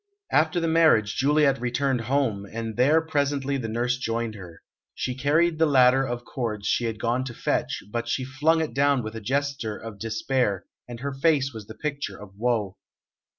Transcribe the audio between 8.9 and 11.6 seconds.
with a gesture of despair, and her face